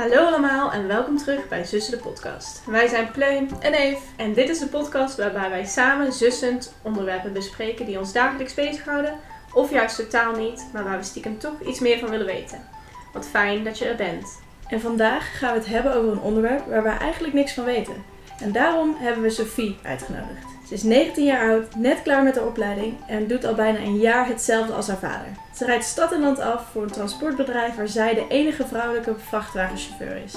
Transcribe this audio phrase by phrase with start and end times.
[0.00, 2.62] Hallo allemaal en welkom terug bij Zussen de podcast.
[2.66, 4.00] Wij zijn Pleun En Eve.
[4.16, 9.18] en dit is de podcast waarbij wij samen zussend onderwerpen bespreken die ons dagelijks bezighouden
[9.52, 12.64] of juist totaal niet, maar waar we stiekem toch iets meer van willen weten.
[13.12, 14.40] Wat fijn dat je er bent.
[14.68, 18.04] En vandaag gaan we het hebben over een onderwerp waar we eigenlijk niks van weten.
[18.38, 20.59] En daarom hebben we Sophie uitgenodigd.
[20.70, 23.98] Ze is 19 jaar oud, net klaar met haar opleiding en doet al bijna een
[23.98, 25.28] jaar hetzelfde als haar vader.
[25.56, 30.16] Ze rijdt stad en land af voor een transportbedrijf waar zij de enige vrouwelijke vrachtwagenchauffeur
[30.24, 30.34] is.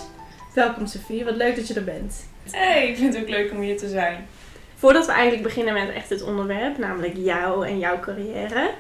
[0.53, 2.25] Welkom Sophie, wat leuk dat je er bent.
[2.51, 4.27] Hey, ik vind het ook leuk om hier te zijn.
[4.75, 8.71] Voordat we eigenlijk beginnen met echt het onderwerp, namelijk jou en jouw carrière,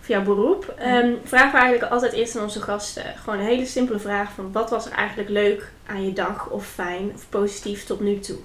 [0.00, 3.66] of jouw beroep, ehm, vragen we eigenlijk altijd eerst aan onze gasten gewoon een hele
[3.66, 7.84] simpele vraag van wat was er eigenlijk leuk aan je dag of fijn of positief
[7.84, 8.38] tot nu toe?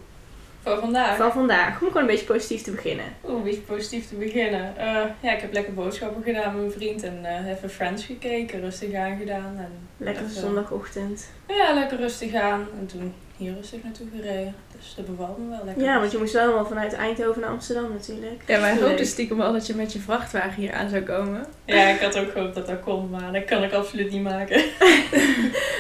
[0.68, 1.16] Voor vandaag.
[1.18, 3.06] Van vandaag, om gewoon een beetje positief te beginnen.
[3.26, 4.78] Oeh, een beetje positief te beginnen.
[4.78, 8.60] Eh, ja, ik heb lekker boodschappen gedaan met mijn vriend en eh, even Friends gekeken,
[8.62, 9.56] rustig aan gedaan.
[9.58, 11.30] En Lekker even- zondagochtend.
[11.48, 12.68] Ja, lekker rustig aan.
[12.80, 14.56] En toen hier rustig naartoe gereden.
[14.78, 15.84] Dus dat bevalt me wel lekker.
[15.84, 18.44] Ja, want je moest wel wel vanuit Eindhoven naar Amsterdam natuurlijk.
[18.48, 21.46] Ja, wij hoopten stiekem wel dat je met je vrachtwagen hier aan zou komen.
[21.66, 24.64] Ja, ik had ook gehoopt dat dat kon, maar dat kan ik absoluut niet maken.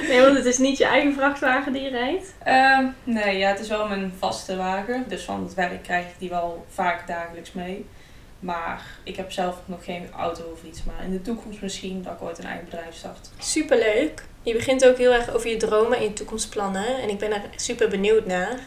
[0.07, 2.33] Nee, want het is niet je eigen vrachtwagen die je rijdt.
[2.43, 5.05] Ehm, nee, ja, het is wel mijn vaste wagen.
[5.07, 7.85] Dus van het werk krijg ik die wel vaak dagelijks mee.
[8.39, 10.83] Maar ik heb zelf nog geen auto of iets.
[10.83, 13.29] Maar in de toekomst misschien dat ik ooit een eigen bedrijf start.
[13.37, 14.23] Superleuk.
[14.47, 17.01] Je begint ook heel erg over je dromen en je toekomstplannen.
[17.01, 18.59] En ik ben er super benieuwd naar.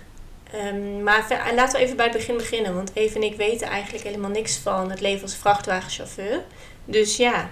[0.53, 2.75] Ehm, maar laten we even bij het begin beginnen.
[2.75, 6.43] Want Eve en ik weten eigenlijk helemaal niks van het leven als vrachtwagenchauffeur.
[6.85, 7.51] Dus ja,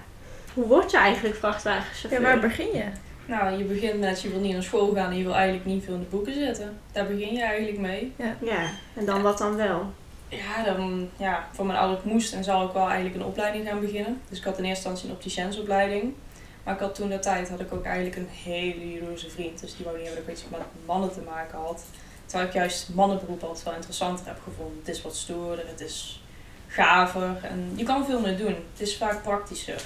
[0.53, 2.21] hoe word je eigenlijk vrachtwagenchauffeur?
[2.21, 2.83] Ja, waar begin je?
[3.25, 5.83] Nou, je begint met je wil niet naar school gaan en je wil eigenlijk niet
[5.83, 6.79] veel in de boeken zitten.
[6.91, 8.13] Daar begin je eigenlijk mee.
[8.41, 9.93] Ja, en dan wat dan wel?
[10.27, 13.79] Ja, dan, ja, voor mijn ouders moest en zou ik wel eigenlijk een opleiding gaan
[13.79, 14.21] beginnen.
[14.29, 16.13] Dus ik had in eerste instantie een opticiënsopleiding.
[16.69, 19.59] Maar ik had toen de tijd had ik ook eigenlijk een hele jaloerse vriend.
[19.59, 21.83] Dus die wou niet hebben dat ik iets met mannen te maken had.
[22.25, 24.77] Terwijl ik juist mannenberoep altijd wel interessanter heb gevonden.
[24.79, 26.23] Het is wat stoerder, het is
[26.67, 28.55] gaver en je kan veel meer doen.
[28.71, 29.81] Het is vaak praktischer.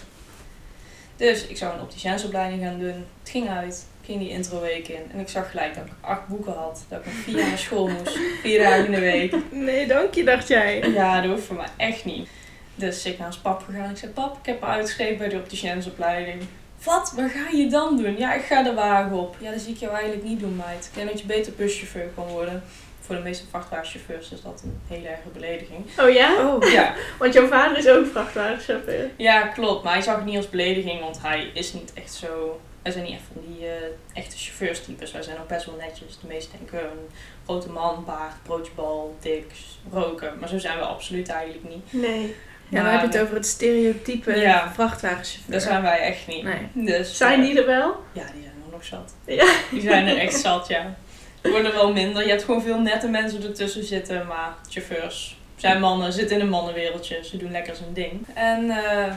[1.15, 3.05] Dus ik zou een opticiënsopleiding gaan doen.
[3.19, 3.85] Het ging uit.
[3.99, 5.11] Ik ging die introweek in.
[5.11, 6.85] En ik zag gelijk dat ik acht boeken had.
[6.87, 8.19] Dat ik nog vier naar school moest.
[8.41, 9.35] Vier dagen in de week.
[9.51, 10.89] Nee, dank je, dacht jij.
[10.89, 12.29] Ja, dat hoeft voor mij echt niet.
[12.75, 13.89] Dus ik naar ons pap gegaan.
[13.89, 16.41] Ik zei, pap, ik heb me uitgeschreven bij de opticiënsopleiding.
[16.83, 17.13] Wat?
[17.15, 18.17] Wat ga je dan doen?
[18.17, 19.35] Ja, ik ga de wagen op.
[19.39, 20.85] Ja, dat zie ik jou eigenlijk niet doen, meid.
[20.85, 22.63] Ik denk dat je beter buschauffeur kan worden.
[23.01, 25.85] Voor de meeste vrachtwagenchauffeurs is dat een hele erge belediging.
[25.99, 26.47] Oh ja?
[26.47, 29.09] Oh, Ja, Want jouw vader is ook vrachtwagenchauffeur.
[29.15, 29.83] ja klopt.
[29.83, 32.59] Maar hij zag het niet als belediging, want hij is niet echt zo...
[32.81, 33.73] Wij zijn niet echt van die eh,
[34.13, 35.11] echte chauffeurstypes.
[35.11, 36.17] Wij zijn ook best wel netjes.
[36.21, 37.09] De meesten denken een
[37.45, 39.51] grote man, baard, broodjebal, dik,
[39.91, 40.39] roken.
[40.39, 41.93] Maar zo zijn we absoluut eigenlijk niet.
[41.93, 42.35] Nee.
[42.73, 44.71] Ja, dan heb je het over het stereotype Ja.
[44.73, 45.51] vrachtwagenchauffeur.
[45.53, 46.43] Dat zijn wij echt niet.
[46.43, 46.85] Nee.
[46.85, 47.95] Dus, Zijn eh, die er wel?
[48.11, 49.13] Ja, die zijn er nog zat.
[49.25, 49.53] Ja.
[49.71, 50.95] Die zijn er echt zat, ja.
[51.41, 52.23] Er worden wel minder.
[52.23, 56.49] Je hebt gewoon veel nette mensen ertussen zitten, maar chauffeurs zijn mannen, zitten in een
[56.49, 57.19] mannenwereldje.
[57.23, 58.27] Ze doen lekker zijn ding.
[58.33, 59.13] En eh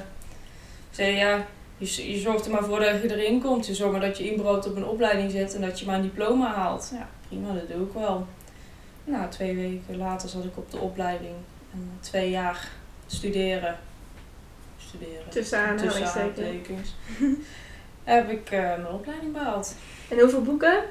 [0.91, 1.45] zei ja,
[1.79, 3.67] je, je zorgt er maar voor dat je erin komt.
[3.67, 6.03] Je zorgt maar dat je inbrood op een opleiding zit en dat je maar een
[6.03, 6.91] diploma haalt.
[6.93, 8.27] Ja, prima, dat doe ik wel.
[9.05, 11.35] Nou, twee weken later zat ik op de opleiding.
[11.73, 12.69] En twee jaar
[13.07, 13.79] studeren.
[14.79, 15.29] Studeren.
[15.29, 16.95] Tussen aanhalingstekens.
[18.05, 19.75] heb ik eh, mijn opleiding behaald.
[20.09, 20.83] En hoeveel boeken?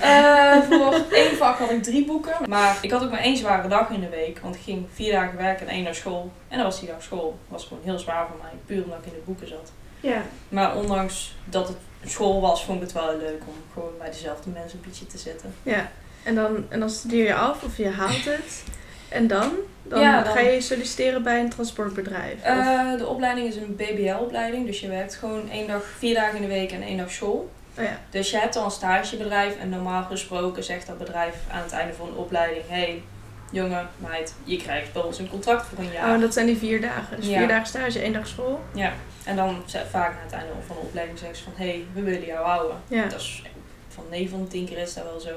[0.00, 2.48] Eh, voor één vak had ik drie boeken.
[2.48, 4.38] Maar ik had ook maar één zware dag in de week.
[4.38, 6.32] Want ik ging vier dagen werken en één dag school.
[6.48, 7.38] En dan was die dag school.
[7.42, 8.52] Dat was gewoon heel zwaar voor mij.
[8.66, 9.72] Puur omdat ik in de boeken zat.
[10.00, 10.22] Ja.
[10.48, 11.76] Maar ondanks dat het
[12.10, 15.18] school was, vond ik het wel leuk om gewoon bij dezelfde mensen een beetje te
[15.18, 15.54] zitten.
[15.62, 15.90] Ja,
[16.22, 18.64] en dan, en dan studeer je af of je haalt het.
[19.08, 19.52] En dan?
[19.82, 22.42] Dan, Ja, dan- ga je solliciteren bij een transportbedrijf.
[22.42, 24.66] Eh, de opleiding is een BBL-opleiding.
[24.66, 27.50] Dus je werkt gewoon één dag, vier dagen in de week en één dag school.
[27.78, 27.98] oh ja.
[28.10, 31.94] Dus je hebt al een stagebedrijf en normaal gesproken zegt dat bedrijf aan het einde
[31.94, 33.02] van de opleiding: hey,
[33.50, 36.14] jongen, meid, je krijgt bij ons een contract voor een jaar.
[36.14, 37.16] Oh, dat zijn die vier dagen.
[37.16, 37.38] Dus Ja.
[37.38, 38.60] vier dagen stage, één dag school.
[38.74, 38.92] Ja,
[39.24, 42.26] en dan vaak na het einde van de opleiding zeggen ze van: hey, we willen
[42.26, 42.76] jou houden.
[42.88, 43.02] Ja.
[43.06, 43.42] Dat is
[43.88, 45.30] van 9 van de 10 keer is dat wel zo.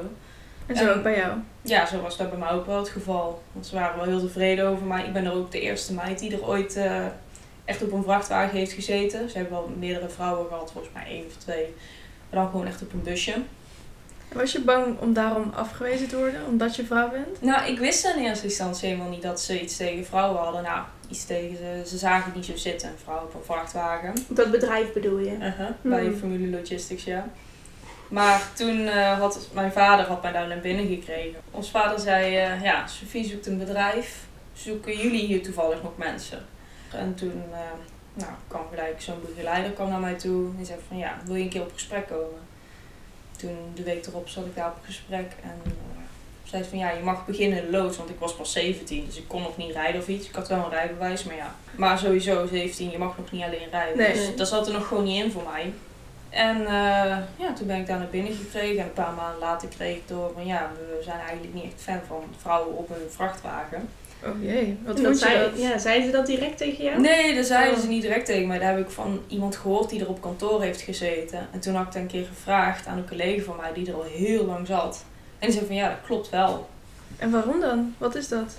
[0.66, 1.38] En zo En- ook bij jou.
[1.62, 3.42] Ja, zo was dat bij mij ook wel het geval.
[3.52, 5.06] Want ze waren wel heel tevreden over mij.
[5.06, 7.06] Ik ben er ook de eerste meid die er ooit eh,
[7.66, 9.30] echt op een vrachtwagen heeft gezeten.
[9.30, 11.66] Ze hebben wel meerdere vrouwen gehad, volgens mij één of twee.
[12.30, 13.34] Maar dan gewoon echt op een busje.
[14.34, 17.42] Was je bang om daarom afgewezen te worden, omdat je vrouw bent?
[17.42, 20.64] Nou, ik wist in eerste instantie helemaal niet dat ze iets tegen vrouwen hadden.
[20.64, 21.90] Nou, iets tegen ze.
[21.90, 24.14] Ze zagen het niet zo zitten, een vrouw op een vrachtwagen.
[24.30, 25.32] Op dat bedrijf bedoel je?
[25.32, 26.16] Uh-huh, Bij Hmm.
[26.18, 27.28] Formule Logistics, ja.
[28.12, 31.40] Maar toen eh, had mijn vader had mij daar naar binnen gekregen.
[31.52, 34.26] Ons vader zei, eh, ja, Sophie zoekt een bedrijf.
[34.54, 36.46] Zoeken jullie hier toevallig nog mensen?
[36.92, 37.60] En toen eh,
[38.14, 41.44] nou, kwam gelijk zo'n begeleider kwam naar mij toe en zei van, ja, wil je
[41.44, 42.40] een keer op gesprek komen?
[43.42, 45.72] toen de week erop zat ik daar op gesprek en
[46.44, 49.18] zei van ja, je mag beginnen in de loods, want ik was pas 17, dus
[49.18, 50.28] ik kon nog niet rijden of iets.
[50.28, 51.56] Ik had wel een rijbewijs, maar ja.
[51.76, 53.98] Maar sowieso 17, je mag nog niet alleen rijden.
[53.98, 54.14] Nee.
[54.14, 55.74] Dus dat zat er nog gewoon niet in voor mij.
[56.32, 56.68] En uh,
[57.38, 60.08] ja, toen ben ik daar naar binnen gekregen en een paar maanden later kreeg ik
[60.08, 63.90] door van ja, we zijn eigenlijk niet echt fan van vrouwen op een vrachtwagen.
[64.26, 65.62] Oh jee, wat dat vond je zei, dat?
[65.62, 67.02] Ja, zeiden ze dat direct tegen jou?
[67.02, 67.82] Nee, dat zeiden Oh.
[67.82, 68.60] ze niet direct tegen mij.
[68.60, 71.48] Daar heb ik van iemand gehoord die er op kantoor heeft gezeten.
[71.52, 73.94] En toen had ik dat een keer gevraagd aan een collega van mij die er
[73.96, 75.04] al heel lang zat.
[75.40, 76.70] En die zei van ja, dat klopt wel.
[77.18, 77.96] En waarom dan?
[77.98, 78.54] Wat is dat?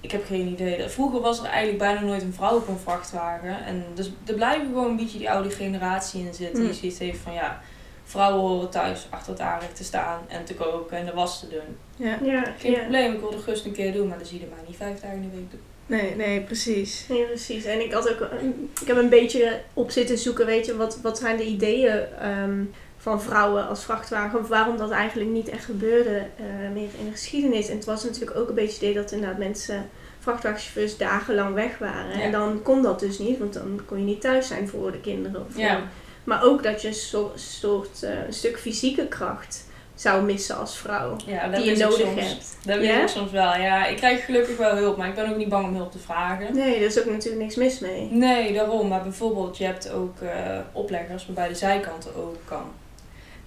[0.00, 0.88] Ik heb geen idee.
[0.88, 3.64] Vroeger was er eigenlijk bijna nooit een vrouw op een vrachtwagen.
[3.64, 6.58] En dus er blijven gewoon een beetje die oude generatie in zitten.
[6.62, 6.70] Hmm.
[6.70, 7.60] Die zoiets heeft van ja,
[8.04, 11.48] vrouwen horen thuis achter het aanrecht te staan en te koken en de was te
[11.48, 11.76] doen.
[12.06, 12.18] Ja.
[12.22, 12.78] Ja, Geen ja.
[12.78, 15.00] probleem, ik wil de gust een keer doen, maar dan zie je mij niet vijf
[15.00, 15.60] dagen in de week doen.
[15.86, 17.04] Nee, nee, precies.
[17.08, 17.64] Nee, precies.
[17.64, 21.00] En ik had ook een- ik heb een beetje op zitten zoeken, weet je, wat,
[21.02, 22.62] wat zijn de ideeën ehm,
[23.02, 27.10] van vrouwen als vrachtwagen, of waarom dat eigenlijk niet echt gebeurde eh, meer in de
[27.10, 27.68] geschiedenis.
[27.68, 29.88] En het was natuurlijk ook een beetje het idee dat inderdaad mensen,
[30.18, 32.18] vrachtwagenchauffeurs, dagenlang weg waren.
[32.18, 32.22] Ja.
[32.24, 35.00] En dan kon dat dus niet, want dan kon je niet thuis zijn voor de
[35.00, 35.46] kinderen.
[35.48, 35.80] Of Ja.
[36.24, 40.76] Maar ook dat je een soort, soort eh, een stuk fysieke kracht zou missen als
[40.78, 41.16] vrouw.
[41.26, 42.20] Ja, Die je nodig soms.
[42.20, 42.56] hebt.
[42.64, 43.02] Dat weet Ja?
[43.02, 43.54] ik soms wel.
[43.56, 45.98] Ja, ik krijg gelukkig wel hulp, maar ik ben ook niet bang om hulp te
[45.98, 46.54] vragen.
[46.54, 48.08] Nee, daar is ook natuurlijk niks mis mee.
[48.10, 48.88] Nee, daarom.
[48.88, 52.62] Maar bijvoorbeeld, je hebt ook eh, opleggers waarbij de zijkanten open kan.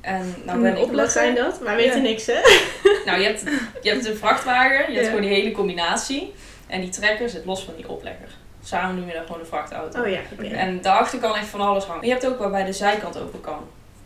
[0.03, 0.91] En nou ben ik...
[0.91, 1.59] Wat zijn dat?
[1.59, 2.01] Wij weten Ja.
[2.01, 2.39] niks, hè?
[3.05, 3.43] Nou, je hebt,
[3.81, 6.33] je hebt een vrachtwagen, je hebt gewoon die hele combinatie.
[6.67, 8.27] En die trekker zit los van die oplegger.
[8.63, 10.01] Samen noem je dat gewoon een vrachtauto.
[10.01, 10.47] Oh ja, oké.
[10.47, 12.05] En daarachter kan echt van alles hangen.
[12.05, 13.59] Je hebt ook waarbij de zijkant open kan.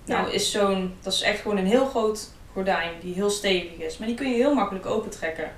[0.05, 0.33] Nou Ja.
[0.33, 3.97] is zo'n, dat is echt gewoon een heel groot gordijn die heel stevig is.
[3.97, 5.51] Maar die kun je heel makkelijk opentrekken.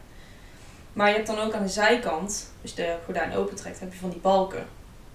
[0.94, 4.00] Maar je hebt dan ook aan de zijkant, als je de gordijn opentrekt, heb je
[4.00, 4.68] van die balken.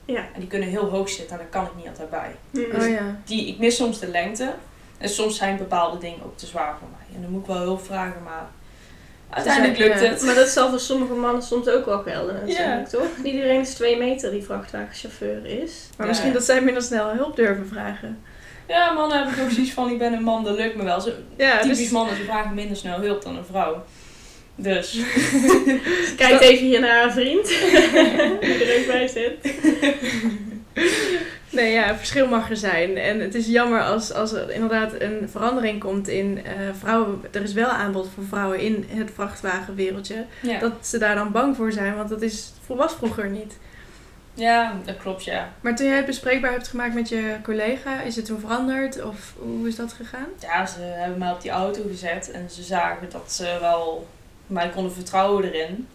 [0.05, 0.19] Ja.
[0.35, 2.31] En die kunnen heel hoog zitten en daar kan ik niet altijd bij.
[2.51, 2.81] Mm.
[2.83, 3.21] Oh ja.
[3.25, 4.53] Die, ik mis soms de lengte.
[5.05, 7.17] En soms zijn bepaalde dingen ook te zwaar voor mij.
[7.17, 8.47] En dan moet ik wel hulp vragen, maar
[9.31, 10.07] uiteindelijk lukt ja.
[10.07, 10.23] het.
[10.23, 12.59] Maar dat zal voor sommige mannen soms ook wel gelden natuurlijk,
[12.91, 12.99] Ja.
[12.99, 13.09] toch?
[13.23, 15.89] Niet iedereen is twee meter die vrachtwagenchauffeur is.
[15.97, 16.13] Maar Ja.
[16.13, 18.23] misschien dat zij minder snel hulp durven vragen.
[18.69, 21.01] Ja, mannen hebben ook zoiets van, ik ben een man, dat lukt me wel.
[21.01, 23.85] Zo, Ja, typisch dus- mannen, ze vragen minder snel hulp dan een vrouw.
[24.57, 24.93] Dus,
[26.07, 27.47] Ze kijkt even hier naar haar vriend,
[28.41, 29.55] die er ook bij zit.
[31.55, 32.97] Nee, ja, verschil mag er zijn.
[32.97, 37.23] En het is jammer als, als er inderdaad een verandering komt in eh, vrouwen.
[37.31, 40.25] Er is wel aanbod voor vrouwen in het vrachtwagenwereldje.
[40.41, 40.59] ja.
[40.59, 43.57] Dat ze daar dan bang voor zijn, want dat is, was vroeger niet.
[44.35, 45.53] ja, dat klopt, ja.
[45.61, 49.03] Maar toen jij het bespreekbaar hebt gemaakt met je collega, is het toen veranderd?
[49.03, 50.27] Of hoe is dat gegaan?
[50.41, 54.07] Ja, ze hebben mij op die auto gezet en ze zagen dat ze wel
[54.47, 55.89] mij konden vertrouwen erin.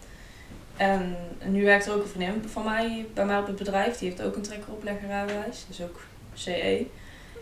[0.80, 3.98] En nu werkt er ook een vriendin van mij bij mij op het bedrijf.
[3.98, 6.00] Die heeft ook een trekkeropleggerrijbewijs, dus ook
[6.34, 6.86] CE.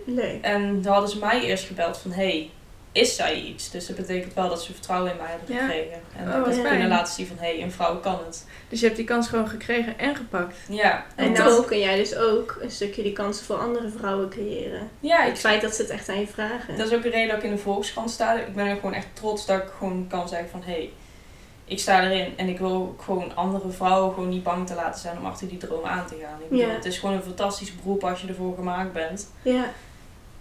[0.06, 0.38] Leuk.
[0.42, 2.50] En dan hadden ze mij eerst gebeld van, hey,
[2.92, 3.70] is zij iets?
[3.70, 5.60] Dus dat betekent wel dat ze vertrouwen in mij hebben Ja.
[5.60, 6.00] gekregen.
[6.16, 6.68] En Oh, dat wat ik fijn.
[6.68, 8.46] kunnen laten zien van, hé, hey, een vrouw kan het.
[8.68, 10.56] Dus je hebt die kans gewoon gekregen en gepakt.
[10.68, 13.88] Ja, En En nou dat- kun jij dus ook een stukje die kansen voor andere
[13.88, 14.88] vrouwen creëren.
[15.00, 16.76] ja Het ik, feit dat ze het echt aan je vragen.
[16.76, 18.34] dat is ook een reden dat ik in de Volkskrant sta.
[18.34, 20.90] Ik ben er gewoon echt trots dat ik gewoon kan zeggen van, hé, hey,
[21.68, 22.32] ik sta erin.
[22.36, 25.48] En ik wil ook gewoon andere vrouwen gewoon niet bang te laten zijn om achter
[25.48, 26.40] die droom aan te gaan.
[26.42, 26.74] Ik bedoel.
[26.74, 29.30] Het is gewoon een fantastisch beroep als je ervoor gemaakt bent.
[29.42, 29.64] Ja.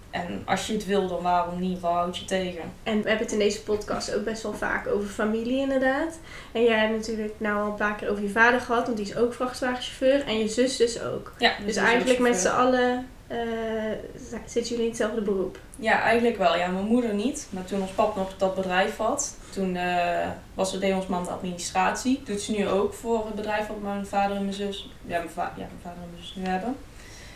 [0.09, 1.79] En als je het wil, dan waarom niet?
[1.79, 2.61] Waar houd je tegen?
[2.83, 6.19] En we hebben het in deze podcast ook best wel vaak over familie inderdaad.
[6.51, 9.05] En jij hebt natuurlijk nou al een paar keer over je vader gehad, want die
[9.05, 10.25] is ook vrachtwagenchauffeur.
[10.25, 11.33] En je zus dus ook.
[11.37, 13.39] Ja, Dus eigenlijk met z'n allen eh,
[14.45, 15.59] zitten jullie in hetzelfde beroep.
[15.75, 16.57] Ja, eigenlijk wel.
[16.57, 17.47] Ja, mijn moeder niet.
[17.49, 21.23] Maar toen ons pap nog dat bedrijf had, toen eh, was ze deed ons man
[21.23, 22.21] de administratie.
[22.25, 25.29] Doet ze nu ook voor het bedrijf wat mijn vader en mijn zus, ja mijn,
[25.35, 26.75] ja, vader en mijn zus nu hebben.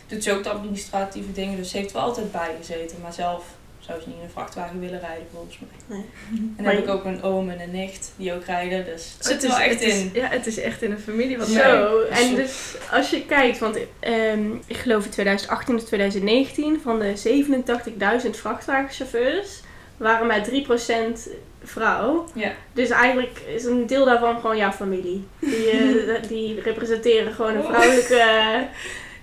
[0.06, 3.00] Doet ze ook de administratieve dingen, dus ze heeft wel altijd bij gezeten.
[3.02, 3.44] Maar zelf
[3.86, 5.68] zou ze niet in een vrachtwagen willen rijden volgens mij.
[5.98, 6.06] Nee.
[6.30, 8.84] En dan Maar heb je- ik ook een oom en een nicht die ook rijden,
[8.84, 10.10] dus het Oh, zit er wel echt het is- in.
[10.14, 11.70] ja, het is echt in een familie wat Ja.
[11.70, 16.98] Zo, en dus als je kijkt, want ehm, ik geloof in 2018 of 2019 van
[16.98, 19.60] de 87.000 vrachtwagenchauffeurs
[19.96, 21.28] waren maar 3%
[21.64, 22.24] vrouw.
[22.34, 22.52] Ja.
[22.72, 25.26] Dus eigenlijk is een deel daarvan gewoon jouw familie.
[25.38, 28.22] Die, eh, die representeren gewoon een vrouwelijke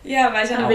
[0.02, 0.68] Ja, wij zijn.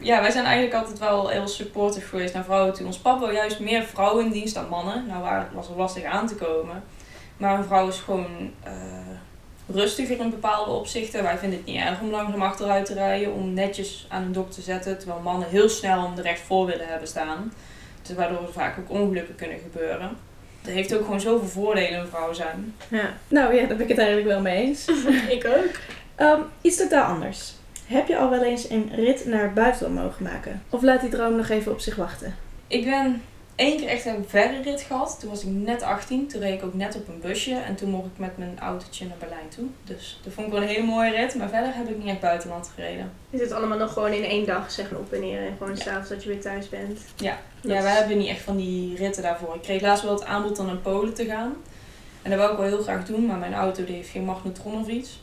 [0.00, 2.86] Ja, wij zijn eigenlijk altijd wel heel supportive geweest naar vrouwen toe.
[2.86, 5.06] Ons papa wil juist meer vrouwen in dienst dan mannen.
[5.06, 6.82] Nou waar, was het lastig aan te komen.
[7.36, 8.72] Maar een vrouw is gewoon eh,
[9.66, 11.22] rustiger in bepaalde opzichten.
[11.22, 13.34] Wij vinden het niet erg om langzaam achteruit te rijden.
[13.34, 14.98] Om netjes aan een dok te zetten.
[14.98, 17.52] Terwijl mannen heel snel om de recht voor willen hebben staan.
[18.02, 20.16] Dus waardoor er vaak ook ongelukken kunnen gebeuren.
[20.62, 22.74] Het heeft ook gewoon zoveel voordelen een vrouw zijn.
[22.88, 23.12] Ja.
[23.28, 24.88] Nou ja, daar ben ik het eigenlijk wel mee eens.
[25.36, 25.74] Ik ook.
[26.14, 27.54] Ehm, iets totaal anders.
[27.90, 30.62] Heb je al wel eens een rit naar het buitenland mogen maken?
[30.68, 32.34] Of laat die droom nog even op zich wachten?
[32.66, 33.22] Ik ben
[33.54, 35.16] één keer echt een verre rit gehad.
[35.20, 36.28] Toen was ik net 18.
[36.28, 37.54] Toen reed ik ook net op een busje.
[37.54, 39.64] En toen mocht ik met mijn autootje naar Berlijn toe.
[39.84, 41.34] Dus dat vond ik wel een hele mooie rit.
[41.34, 43.12] Maar verder heb ik niet echt buitenland gereden.
[43.30, 45.46] Is het allemaal nog gewoon in één dag, zeg maar, op en neer.
[45.46, 47.00] En gewoon s'avonds dat je weer thuis bent.
[47.16, 47.38] Ja.
[47.60, 49.54] Dat Ja, wij hebben niet echt van die ritten daarvoor.
[49.54, 51.54] Ik kreeg laatst wel het aanbod om naar Polen te gaan.
[52.22, 53.26] En dat wou ik wel heel graag doen.
[53.26, 55.20] Maar mijn auto die heeft geen magnetron of iets.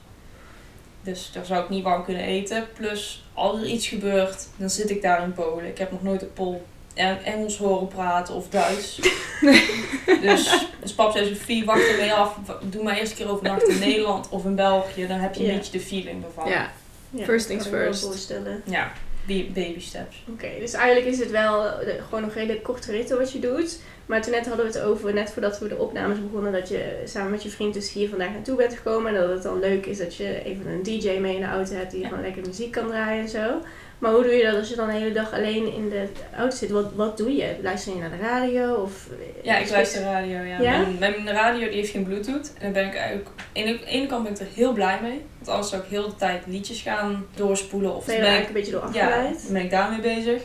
[1.08, 2.68] Dus daar zou ik niet warm kunnen eten.
[2.74, 5.66] Plus, als er iets gebeurt, dan zit ik daar in Polen.
[5.68, 8.96] Ik heb nog nooit op Pol en Engels horen praten of Duits.
[10.22, 12.36] dus, dus pap zei Sophie, wacht ermee af.
[12.64, 15.08] Doe maar eerst een keer overnachten in Nederland of in België.
[15.08, 15.56] Dan heb je een Ja.
[15.56, 16.50] beetje de feeling ervan.
[16.50, 16.72] Ja,
[17.10, 18.04] Ja, First things first.
[18.04, 18.62] voorstellen.
[18.66, 18.92] Ja,
[19.28, 20.24] baby steps.
[20.34, 23.80] Oké, dus eigenlijk is het wel de- gewoon nog hele korte ritten wat je doet.
[24.06, 27.02] Maar toen net hadden we het over, net voordat we de opnames begonnen, dat je
[27.06, 29.16] samen met je vriend dus hier vandaag naartoe bent gekomen.
[29.16, 31.74] En dat het dan leuk is dat je even een DJ mee in de auto
[31.74, 32.08] hebt die Ja.
[32.08, 33.62] gewoon lekker muziek kan draaien en zo.
[33.98, 36.56] Maar hoe doe je dat als je dan de hele dag alleen in de auto
[36.56, 36.70] zit?
[36.70, 37.56] Wat, wat doe je?
[37.62, 38.74] Luister je naar de radio?
[38.74, 39.08] Of,
[39.44, 40.40] Ja, ik luister radio.
[40.40, 40.60] Ja.
[40.62, 40.86] Ja?
[41.00, 42.54] Mijn, mijn radio die heeft geen bluetooth.
[42.54, 43.30] En daar ben ik eigenlijk...
[43.38, 45.26] Aan de ene kant ben ik er heel blij mee.
[45.38, 47.96] Want anders zou ik heel de tijd liedjes gaan doorspoelen.
[47.96, 49.44] Of Ben je ben ik, een beetje door ja, afgeleid?
[49.44, 50.42] dan ben ik daarmee bezig.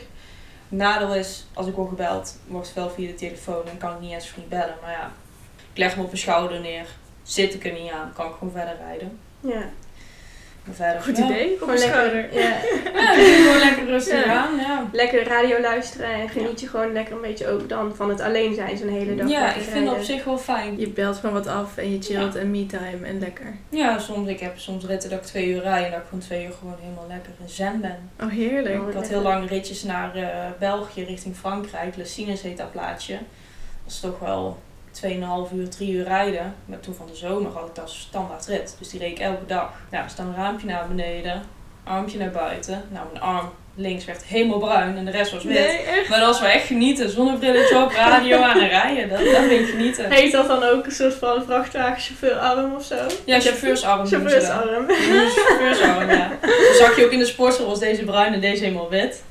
[0.69, 3.67] Nadeel is, als ik word gebeld, wordt het wel via de telefoon.
[3.69, 4.75] En kan ik niet eens vriend bellen.
[4.81, 5.11] Maar ja,
[5.73, 6.85] ik leg me op mijn schouder neer.
[7.23, 9.19] Zit ik er niet aan, kan ik gewoon verder rijden.
[9.39, 9.69] Ja,
[10.65, 11.25] Maar verder, goed ja.
[11.25, 11.51] idee.
[11.53, 12.33] Op gewoon een lekker, schouder.
[12.33, 12.49] ja,
[13.01, 14.33] Ja, gewoon lekker rustig Ja.
[14.33, 14.55] aan.
[14.55, 14.89] Ja.
[14.91, 18.53] lekker radio luisteren en geniet je gewoon lekker een beetje ook dan van het alleen
[18.53, 19.29] zijn zo'n hele dag.
[19.29, 20.79] Ja, ik vind het op zich wel fijn.
[20.79, 23.53] Je belt gewoon wat af en je chillt en me-time en lekker.
[23.69, 26.23] Ja, soms, ik heb soms ritten dat ik twee uur rij en dat ik gewoon
[26.23, 28.09] twee uur gewoon helemaal lekker in zen ben.
[28.21, 28.87] Oh, heerlijk.
[28.87, 30.29] Ik had heel lang ritjes naar eh,
[30.59, 31.95] België richting Frankrijk.
[31.95, 33.13] Lessines heet dat plaatsje.
[33.83, 34.59] Dat is toch wel
[35.01, 36.55] 2,5 uur, 3 uur rijden.
[36.65, 38.75] Maar toen van de zomer had ik dat als standaard rit.
[38.79, 39.71] Dus die reed ik elke dag.
[39.91, 41.41] Ja, dus dan een raampje naar beneden,
[41.83, 42.83] armpje naar buiten.
[42.91, 45.57] Nou, mijn arm links werd helemaal bruin en de rest was wit.
[45.57, 46.09] echt?
[46.09, 47.09] Maar dat was wel echt genieten.
[47.09, 49.09] Zonnebrilletje op, radio aan en rijden.
[49.09, 50.11] Dat, dat vind ik genieten.
[50.11, 52.95] Heet dat dan ook een soort van vrachtwagenchauffeurarm of zo?
[53.25, 54.07] Ja, chauffeursarm.
[54.07, 54.85] Chauffeursarm.
[54.87, 56.37] Chauffeursarm, ja.
[56.41, 59.23] Dan zag je ook in de sportschool was deze bruin en deze helemaal wit.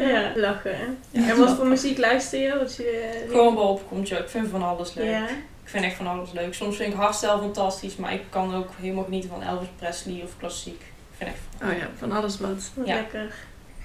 [0.00, 0.98] Ja, lachen.
[1.10, 2.58] Ja, en wat voor muziek luister je?
[2.58, 4.18] Wat je Gewoon wel opkomt, joh.
[4.18, 5.08] Ik vind van alles leuk.
[5.08, 5.28] Ja.
[5.28, 6.54] Ik vind echt van alles leuk.
[6.54, 10.30] Soms vind ik hardstyle fantastisch, maar ik kan ook helemaal genieten van Elvis Presley of
[10.38, 10.80] klassiek.
[10.80, 12.70] Ik vind echt van Oh ja, van alles wat.
[12.74, 12.94] Wat Ja.
[12.94, 13.34] lekker.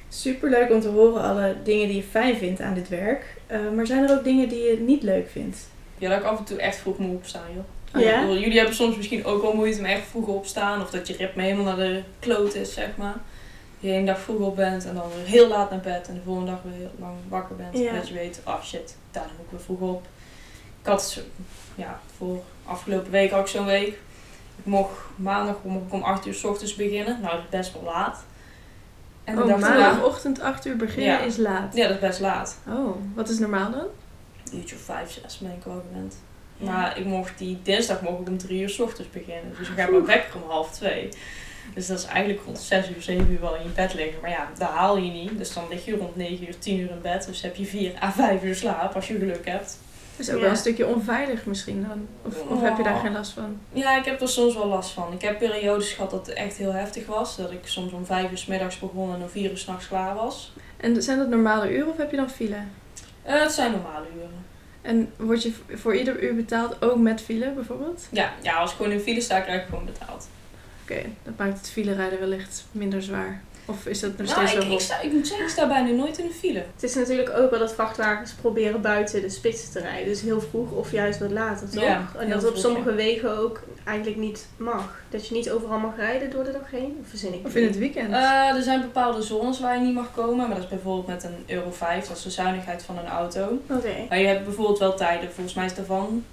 [0.09, 3.35] Super leuk om te horen alle dingen die je fijn vindt aan dit werk.
[3.47, 5.57] Eh, maar zijn er ook dingen die je niet leuk vindt?
[5.97, 7.63] Ja, dat ik af en toe echt vroeg moet opstaan, joh.
[7.95, 8.15] Oh, Ja?
[8.15, 10.81] Ik bedoel, jullie hebben soms misschien ook wel moeite met echt vroeg opstaan.
[10.81, 13.15] Of dat je ritme helemaal naar de kloot is, zeg maar.
[13.81, 16.07] Je één dag vroeg op bent en dan weer heel laat naar bed.
[16.07, 17.77] En de volgende dag weer heel lang wakker bent.
[17.77, 17.89] Ja.
[17.89, 20.05] En dat je weet, ah shit, daar moet ik weer vroeg op.
[20.81, 21.21] Ik had, zo-
[21.75, 23.87] ja, voor afgelopen week ik zo'n week.
[24.57, 27.21] Ik mocht maandag om, om 8 uur s ochtends beginnen.
[27.21, 28.23] Nou, dat is best wel laat.
[29.23, 31.19] En oh, maandagochtend 8 uur beginnen Ja.
[31.19, 31.75] is laat.
[31.75, 32.57] Ja, dat is best laat.
[32.67, 33.85] Oh, wat is normaal dan?
[34.51, 36.15] Een uurtje of vijf, zes ben ik wel gewend.
[36.57, 39.53] Maar ik mocht die dinsdag mocht ik om drie uur s ochtends beginnen.
[39.57, 41.09] Dus ik ga mijn wekker om half twee.
[41.73, 44.21] Dus dat is eigenlijk rond zes uur, zeven uur wel in je bed liggen.
[44.21, 45.37] Maar ja, daar haal je niet.
[45.37, 47.25] Dus dan lig je rond negen uur, tien uur in bed.
[47.25, 49.77] Dus heb je vier à vijf uur slaap als je geluk hebt.
[50.15, 50.41] is ook Ja.
[50.41, 52.07] wel een stukje onveilig misschien dan.
[52.25, 53.01] Of, of heb je daar Oh.
[53.01, 53.57] geen last van?
[53.73, 55.13] Ja, ik heb er soms wel last van.
[55.13, 57.37] Ik heb periodes gehad dat het echt heel heftig was.
[57.37, 60.15] Dat ik soms om vijf uur s middags begon en om vier uur s'nachts klaar
[60.15, 60.53] was.
[60.77, 62.55] En zijn dat normale uren of heb je dan file?
[63.23, 64.45] Eh, het zijn normale uren.
[64.81, 68.07] En word je voor ieder uur betaald, ook met file bijvoorbeeld?
[68.11, 70.27] Ja, ja, als ik gewoon in file sta, krijg ik gewoon betaald.
[70.91, 73.41] Oké, dat maakt het file rijden wellicht minder zwaar.
[73.65, 75.67] Of is dat nog Nou, steeds ik, wel ik, sta, ik moet zeggen, ik sta
[75.67, 76.65] bijna nooit in de file.
[76.73, 80.05] Het is natuurlijk ook wel dat vrachtwagens proberen buiten de spits te rijden.
[80.05, 81.83] Dus heel vroeg of juist wat later, toch?
[81.83, 85.01] Ja, en dat op sommige wegen ook eigenlijk niet mag.
[85.09, 86.97] Dat je niet overal mag rijden door de dag heen.
[87.01, 88.13] Of verzin ik Of in het weekend?
[88.13, 91.23] Eh, er zijn bepaalde zones waar je niet mag komen, maar dat is bijvoorbeeld met
[91.23, 93.59] een Euro 5, dat is de zuinigheid van een auto.
[93.69, 94.05] Oké.
[94.09, 96.25] Maar je hebt bijvoorbeeld wel tijden, volgens mij is het van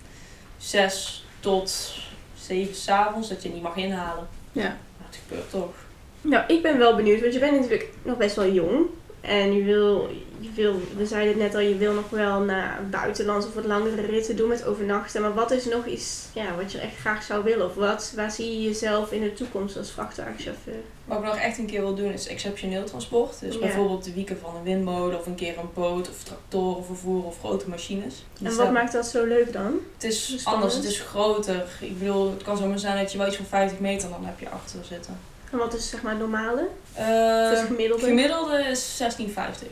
[0.56, 1.94] 6 tot
[2.34, 4.28] 7 s'avonds dat je niet mag inhalen.
[4.58, 4.76] Ja.
[5.06, 5.74] Het gebeurt toch.
[6.20, 8.86] Nou, ik ben wel benieuwd, want je bent natuurlijk nog best wel jong.
[9.28, 10.08] En je wil,
[10.40, 13.64] je wil, we zeiden het net al, je wil nog wel naar buitenlands of wat
[13.64, 15.22] langere ritten doen met overnachten.
[15.22, 17.66] Maar wat is nog iets ja, wat je echt graag zou willen?
[17.66, 20.74] Of wat, waar zie je jezelf in de toekomst als vrachtwagenchauffeur?
[21.04, 23.40] Wat ik nog echt een keer wil doen is exceptioneel transport.
[23.40, 23.60] Dus Ja.
[23.60, 27.38] bijvoorbeeld de wieken van een windmolen of een keer een boot of tractoren vervoeren of
[27.38, 28.24] grote machines.
[28.42, 29.78] En wat maakt dat zo leuk dan?
[29.94, 30.46] Het is Spannend.
[30.46, 31.64] anders, het is groter.
[31.80, 34.40] Ik bedoel, het kan zomaar zijn dat je wel iets van 50 meter dan heb
[34.40, 35.18] je achter zitten.
[35.52, 36.68] En wat is zeg maar het normale?
[36.94, 38.04] Eh, het gemiddelde?
[38.04, 39.68] gemiddelde is 1650.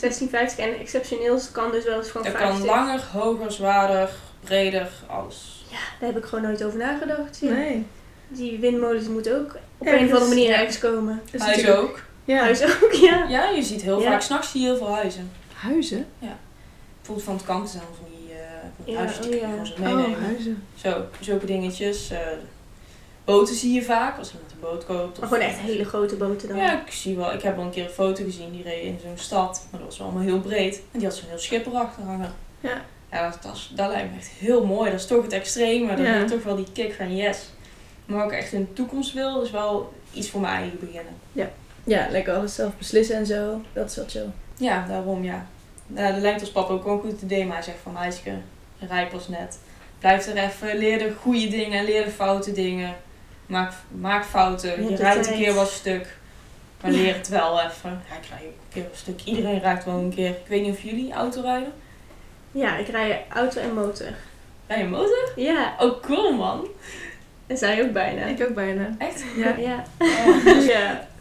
[0.00, 2.58] 1650 en exceptioneels kan dus wel eens gewoon Dat 50.
[2.58, 4.10] kan langer, hoger, zwaarder,
[4.44, 5.64] breder, alles.
[6.00, 7.38] Daar heb ik gewoon nooit over nagedacht.
[7.40, 7.50] Ja.
[7.50, 7.86] Nee.
[8.28, 10.58] Die windmolens moeten ook op Ja, een of andere dus- manier ja.
[10.58, 11.22] ergens komen.
[11.38, 12.00] Huis natuurlijk- ook.
[12.24, 12.38] Ja.
[12.40, 13.24] Huis ook, ja.
[13.28, 14.10] Ja, je ziet heel Ja.
[14.10, 15.30] vaak s'nachts zie je heel veel huizen.
[15.54, 16.06] Huizen?
[16.96, 18.38] bijvoorbeeld van het kamp zijn van die, eh
[18.84, 19.48] van Ja, huisjes die oh ja.
[19.48, 20.22] gewoon zo meenemen.
[20.24, 20.62] huizen.
[20.76, 22.10] Zo, zulke dingetjes.
[22.10, 22.18] eh,
[23.24, 25.18] boten zie je vaak, als je met een boot koopt.
[25.20, 26.56] Maar of- gewoon echt hele grote boten dan.
[26.56, 27.32] Ja, ik zie wel.
[27.32, 29.66] Ik heb wel een keer een foto gezien, die reed in zo'n stad.
[29.70, 30.74] Maar dat was wel allemaal heel breed.
[30.92, 32.32] En die had zo'n heel schip erachter hangen.
[32.60, 32.82] Ja.
[33.10, 34.90] Ja, dat, dat, dat lijkt me echt heel mooi.
[34.90, 36.24] Dat is toch het extreme, maar dan Ja.
[36.24, 37.38] toch wel die kick van yes.
[38.06, 41.12] Maar wat ik echt in de toekomst wil, is wel iets voor mijn eigen beginnen.
[41.86, 43.60] Ja, lekker alles zelf beslissen en zo.
[43.72, 44.26] Dat is wel chill.
[44.56, 45.46] Ja, daarom ja.
[45.86, 48.30] Nou, dat lijkt ons papa ook wel een goed idee, maar hij zegt van meisje,
[48.88, 49.58] rij pas net.
[49.98, 52.94] Blijf er even, leer de goede dingen en leer de foute dingen.
[53.46, 54.88] Maak, maak fouten.
[54.90, 56.16] Je rijdt een keer wat stuk.
[56.82, 58.02] Maar leer het wel even.
[58.10, 59.20] Ja, ik rij ook een keer wat stuk.
[59.24, 60.28] Iedereen rijdt wel een keer.
[60.28, 61.72] Ik weet niet of jullie auto rijden.
[62.52, 64.06] Ja, ik rij auto en motor.
[64.66, 65.32] Rij je motor?
[65.36, 66.68] Ja, Oh, cool man.
[67.46, 68.24] en zij ook bijna.
[68.24, 68.94] Ik ook bijna.
[68.98, 69.24] Echt?
[69.36, 69.54] Ja.
[69.56, 69.84] Ja.
[69.98, 70.66] Oh.
[70.66, 71.06] ja.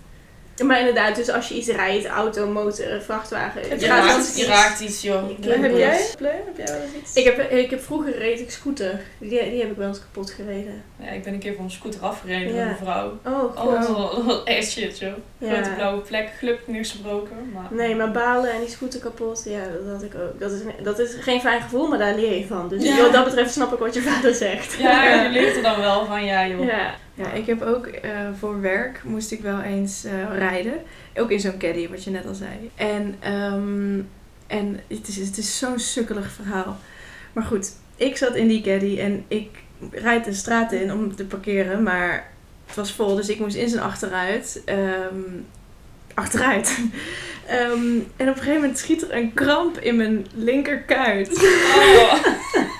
[0.64, 3.80] Maar inderdaad, dus als je iets rijdt, auto, motor, vrachtwagen.
[3.80, 5.24] Je, raakt, je raakt iets, joh.
[5.42, 6.06] Heb jij?
[6.18, 7.14] Pleur, heb jij wel eens iets?
[7.14, 9.00] Ik heb, ik heb vroeger reed ik scooter.
[9.18, 10.84] Die, die heb ik wel eens kapot gereden.
[11.00, 12.66] Ja, ik ben een keer van een scooter afgereden Ja.
[12.66, 13.20] met een vrouw.
[13.26, 13.72] Oh, Oh, god.
[13.88, 15.14] dat was- dat echt shit, joh.
[15.38, 15.54] Ja.
[15.54, 17.52] Grote blauwe plek, gelukkig niks gebroken.
[17.54, 17.68] Maar...
[17.72, 20.40] Nee, maar balen en die scooter kapot, ja, dat had ik ook.
[20.40, 22.68] Dat is, dat is geen fijn gevoel, maar daar leer je van.
[22.70, 23.02] Dus Ja.
[23.02, 24.74] wat dat betreft snap ik wat je vader zegt.
[24.80, 26.66] Ja, je leert er dan wel van, ja joh.
[26.66, 26.96] Ja.
[27.14, 30.74] Ja, ik heb ook eh, voor werk moest ik wel eens eh, rijden.
[31.16, 32.72] Ook in zo'n caddy, wat je net al zei.
[32.76, 34.00] En, ehm,
[34.48, 36.78] en het is, het is zo'n sukkelig verhaal.
[37.34, 39.50] Maar goed, ik zat in die caddy en ik
[39.92, 41.84] rijd de straat in om te parkeren.
[41.84, 42.32] Maar
[42.66, 44.62] het was vol, dus ik moest in zijn achteruit.
[44.66, 45.22] ehm,
[46.14, 46.78] achteruit.
[47.48, 51.30] Ehm, en op een gegeven moment schiet er een kramp in mijn linkerkuit.
[51.36, 52.14] Oh.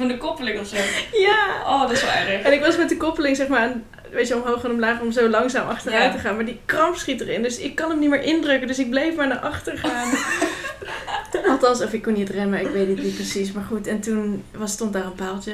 [0.00, 0.76] Van de koppeling of zo.
[1.12, 1.62] Ja!
[1.66, 2.42] Oh, dat is wel erg.
[2.42, 5.12] En ik was met de koppeling zeg maar, aan- weet je, omhoog en omlaag om
[5.12, 6.10] zo langzaam achteruit Ja.
[6.12, 6.36] te gaan.
[6.36, 8.66] Maar die kramp schiet erin, dus ik kan hem niet meer indrukken.
[8.68, 10.10] Dus ik bleef maar naar achter gaan.
[11.50, 13.52] Althans, of ik kon niet remmen, ik weet het niet precies.
[13.52, 15.52] Maar goed, en toen was, stond daar een paaltje.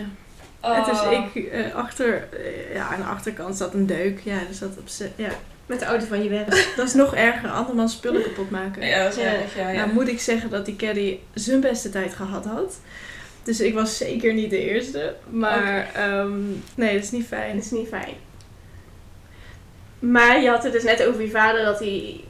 [0.60, 0.76] Oh.
[0.76, 1.02] En dus
[1.34, 4.20] ik eh, achter, eh, ja, aan de achterkant zat een deuk.
[4.24, 5.28] Ja, dus dat op ja.
[5.66, 6.68] Met de auto van je werk.
[6.76, 8.86] Dat is nog erger, andermans spullen kapot maken.
[8.86, 9.28] Ja, dat is Ja.
[9.32, 9.68] erg, ja.
[9.68, 9.78] ja.
[9.80, 12.78] Nou moet ik zeggen dat die caddy zijn beste tijd gehad had.
[13.46, 15.14] Dus ik was zeker niet de eerste.
[15.30, 16.38] Maar ehm,
[16.74, 17.56] nee, dat is niet fijn.
[17.56, 18.14] Dat is niet fijn.
[19.98, 22.20] Maar je had het dus net over je vader dat hij...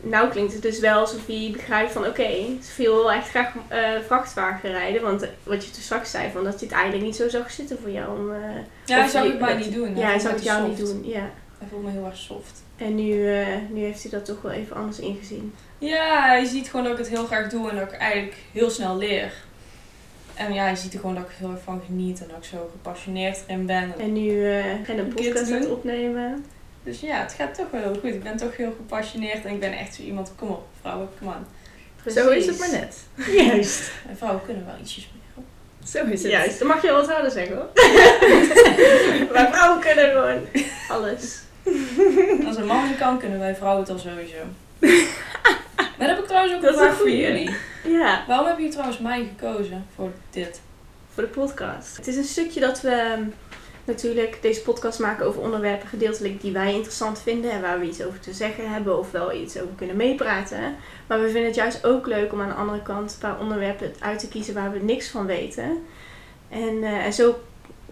[0.00, 2.28] Nou klinkt het dus wel alsof hij begrijpt van oké,
[2.62, 5.02] ze wil echt graag eh, vrachtwagen rijden.
[5.02, 7.50] Want eh, wat je toen straks zei, van dat hij het eigenlijk niet zo zag
[7.50, 8.18] zitten voor jou.
[8.18, 8.40] Om, eh,
[8.84, 9.96] Ja, hij zou het mij niet doen.
[9.96, 11.08] ja, hij zou het jou te niet doen.
[11.08, 11.30] Ja.
[11.58, 12.62] Hij voelt me heel erg soft.
[12.76, 13.14] En nu,
[13.70, 15.54] nu heeft hij dat toch wel even anders ingezien.
[15.78, 18.70] Ja, hij ziet gewoon dat ik het heel graag doe en dat ik eigenlijk heel
[18.70, 19.32] snel leer.
[20.36, 22.36] En ja, hij ziet er gewoon dat ik er heel erg van geniet en dat
[22.36, 23.94] ik zo gepassioneerd erin ben.
[23.98, 26.44] En nu eh ga je een keer podcast aan het opnemen.
[26.82, 28.14] Dus ja, het gaat toch wel heel goed.
[28.14, 31.28] Ik ben toch heel gepassioneerd en ik ben echt zo iemand, kom op vrouwen, kom
[31.28, 31.46] aan.
[32.06, 32.96] Zo is het maar net.
[33.46, 33.90] Juist.
[34.08, 35.44] En vrouwen kunnen wel ietsjes meer.
[35.84, 36.32] Zo is het.
[36.32, 37.68] Juist, dat mag je wel wat harder zeggen hoor.
[39.32, 40.40] maar vrouwen kunnen gewoon
[40.88, 41.40] alles.
[42.46, 44.42] Als een man kan, kunnen wij vrouwen het al sowieso.
[45.98, 47.50] Maar dat heb ik trouwens ook Dat een vraag voor jullie.
[47.86, 50.60] Ja, Waarom hebben jullie trouwens mij gekozen voor dit?
[51.14, 51.96] voor de podcast.
[51.96, 53.22] Het is een stukje dat we ehm,
[53.84, 58.02] natuurlijk deze podcast maken over onderwerpen gedeeltelijk die wij interessant vinden en waar we iets
[58.02, 60.76] over te zeggen hebben of wel iets over kunnen meepraten.
[61.06, 63.94] Maar we vinden het juist ook leuk om aan de andere kant een paar onderwerpen
[64.00, 65.84] uit te kiezen waar we niks van weten.
[66.48, 67.38] En, eh, en zo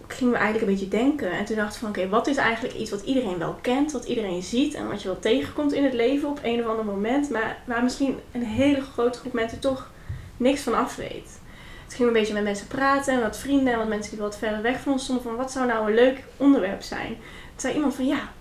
[0.07, 1.31] gingen we eigenlijk een beetje denken.
[1.31, 4.05] En toen dachten we van oké, wat is eigenlijk iets wat iedereen wel kent, wat
[4.05, 7.29] iedereen ziet en wat je wel tegenkomt in het leven op een of ander moment,
[7.29, 9.91] maar waar misschien een hele grote groep mensen toch
[10.37, 11.39] niks van af weet.
[11.87, 14.21] Toen gingen we een beetje met mensen praten en wat vrienden en wat mensen die
[14.21, 17.07] wat verder weg van ons stonden van wat zou nou een leuk onderwerp zijn.
[17.07, 18.31] Toen zei iemand van ja,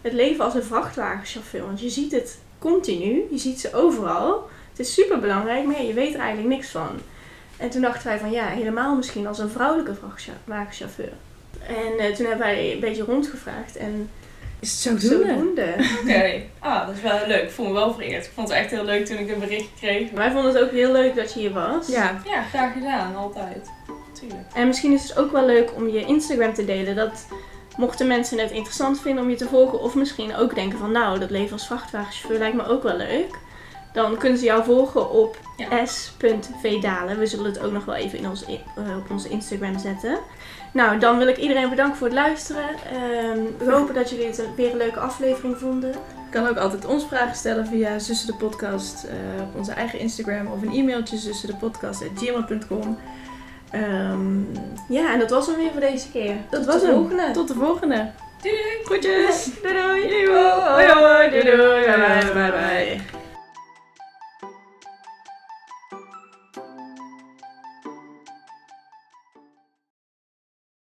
[0.00, 4.48] het leven als een vrachtwagenchauffeur, want je ziet het continu, je ziet ze overal.
[4.70, 7.00] Het is super belangrijk, maar je weet er eigenlijk niks van.
[7.56, 11.12] En toen dachten wij van ja, helemaal misschien als een vrouwelijke vrachtwagenchauffeur.
[11.66, 14.10] En eh, toen hebben wij een beetje rondgevraagd en
[14.60, 15.26] Is het zodoende?
[15.34, 15.74] zodoende.
[16.02, 17.42] Oké, ah, dat is wel heel leuk.
[17.42, 18.24] Ik voel me wel vereerd.
[18.26, 20.10] Ik vond het echt heel leuk toen ik een berichtje kreeg.
[20.10, 21.86] Wij vonden het ook heel leuk dat je hier was.
[21.86, 22.20] Ja.
[22.24, 23.70] Ja, graag gedaan, altijd.
[24.12, 24.46] Tuurlijk.
[24.54, 26.96] En misschien is het ook wel leuk om je Instagram te delen.
[26.96, 27.26] Dat
[27.76, 29.80] mochten mensen het interessant vinden om je te volgen.
[29.80, 33.38] Of misschien ook denken van nou, dat leven als vrachtwagenchauffeur lijkt me ook wel leuk.
[33.94, 35.86] Dan kunnen ze jou volgen op Ja.
[35.86, 37.18] s.vdalen.
[37.18, 40.18] We zullen het ook nog wel even in eh, op onze Instagram zetten.
[40.72, 42.64] Nou, dan wil ik iedereen bedanken voor het luisteren.
[42.92, 45.90] Ehm, we hopen dat jullie het een- weer een leuke aflevering vonden.
[45.90, 49.98] Je kan ook altijd ons vragen stellen via Zussen de Podcast eh, op onze eigen
[49.98, 52.98] Instagram of een e-mailtje zussen de podcast@gmail.com.
[53.70, 54.38] Ehm,
[54.88, 56.34] Ja, en dat was hem weer voor deze keer.
[56.50, 56.94] Dat Tot was de hem.
[56.96, 57.30] volgende.
[57.32, 58.10] tot de volgende.
[58.42, 58.84] Doei doei!
[58.84, 59.50] Groetjes.
[59.62, 60.08] Doei doei.
[60.08, 60.26] Doei.
[60.28, 61.30] Hoi hoi.
[61.30, 61.84] Doei doei.
[61.84, 62.32] Bye bye.
[62.32, 63.23] Bye bye.